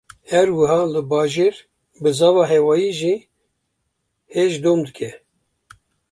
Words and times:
Her 0.31 0.47
wiha 0.57 0.79
li 0.93 1.01
bajêr, 1.11 1.55
bizava 2.01 2.43
hewayî 2.51 2.91
jî 2.99 3.15
hêj 4.35 4.53
dom 4.63 4.79
dike 4.87 5.11